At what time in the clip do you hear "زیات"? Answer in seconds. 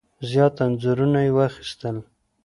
0.29-0.55